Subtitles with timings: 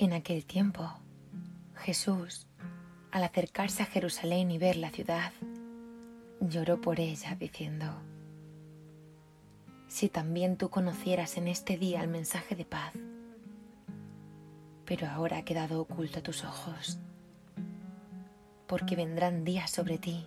[0.00, 0.90] En aquel tiempo,
[1.74, 2.46] Jesús,
[3.12, 5.30] al acercarse a Jerusalén y ver la ciudad,
[6.40, 7.84] lloró por ella diciendo,
[9.88, 12.94] Si también tú conocieras en este día el mensaje de paz,
[14.86, 16.98] pero ahora ha quedado oculto a tus ojos,
[18.66, 20.26] porque vendrán días sobre ti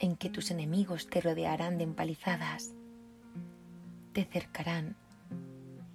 [0.00, 2.74] en que tus enemigos te rodearán de empalizadas,
[4.12, 4.98] te cercarán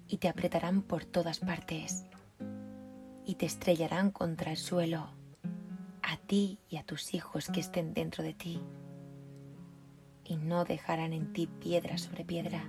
[0.08, 2.06] y te apretarán por todas partes
[3.30, 5.06] y te estrellarán contra el suelo,
[6.02, 8.60] a ti y a tus hijos que estén dentro de ti,
[10.24, 12.68] y no dejarán en ti piedra sobre piedra,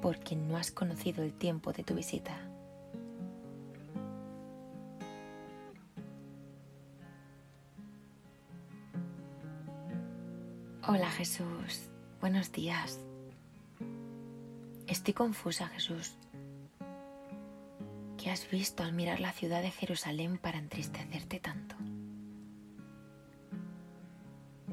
[0.00, 2.34] porque no has conocido el tiempo de tu visita.
[10.88, 11.90] Hola Jesús,
[12.22, 12.98] buenos días.
[14.86, 16.16] Estoy confusa Jesús.
[18.22, 21.74] ¿Qué has visto al mirar la ciudad de Jerusalén para entristecerte tanto?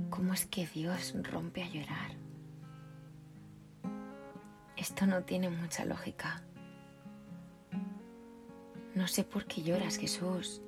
[0.10, 2.12] ¿Cómo es que Dios rompe a llorar?
[4.76, 6.44] Esto no tiene mucha lógica.
[8.94, 10.62] No sé por qué lloras, Jesús,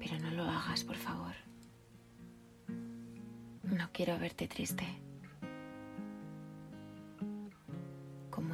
[0.00, 1.34] pero no lo hagas, por favor.
[3.62, 4.84] No quiero verte triste.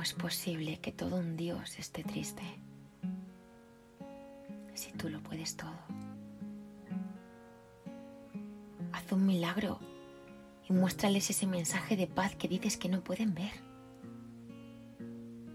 [0.06, 2.44] Es posible que todo un Dios esté triste?
[4.72, 5.80] Si tú lo puedes todo.
[8.92, 9.80] Haz un milagro
[10.68, 13.50] y muéstrales ese mensaje de paz que dices que no pueden ver.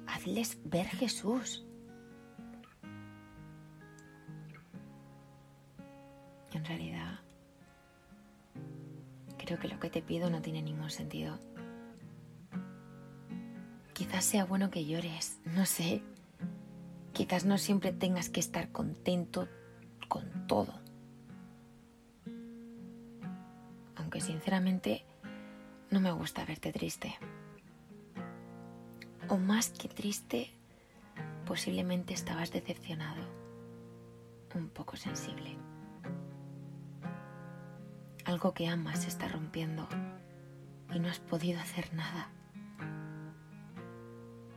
[0.07, 1.65] Hazles ver Jesús.
[6.51, 7.21] En realidad,
[9.37, 11.39] creo que lo que te pido no tiene ningún sentido.
[14.01, 16.01] Quizás sea bueno que llores, no sé.
[17.13, 19.47] Quizás no siempre tengas que estar contento
[20.07, 20.73] con todo.
[23.95, 25.05] Aunque sinceramente
[25.91, 27.13] no me gusta verte triste.
[29.29, 30.49] O más que triste,
[31.45, 33.21] posiblemente estabas decepcionado,
[34.55, 35.55] un poco sensible.
[38.25, 39.87] Algo que amas se está rompiendo
[40.91, 42.31] y no has podido hacer nada.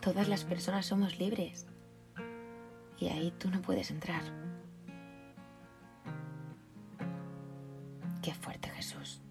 [0.04, 1.66] Todas las personas somos libres
[2.98, 4.20] y ahí tú no puedes entrar.
[8.20, 9.22] Qué fuerte Jesús,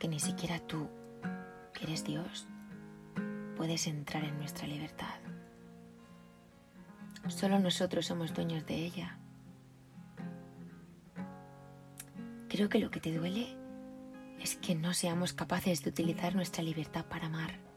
[0.00, 0.88] que ni siquiera tú,
[1.72, 2.48] que eres Dios,
[3.56, 5.20] puedes entrar en nuestra libertad.
[7.28, 9.20] Solo nosotros somos dueños de ella.
[12.48, 13.56] Creo que lo que te duele
[14.40, 17.67] es que no seamos capaces de utilizar nuestra libertad para amar,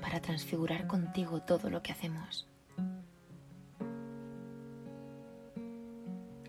[0.00, 2.46] para transfigurar contigo todo lo que hacemos.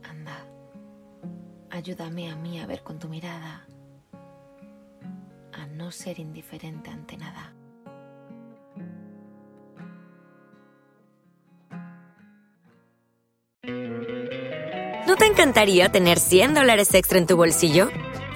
[0.04, 0.46] Anda,
[1.70, 3.66] ayúdame a mí a ver con tu mirada,
[5.54, 7.54] a no ser indiferente ante nada.
[15.08, 17.90] ¿No te encantaría tener 100 dólares extra en tu bolsillo?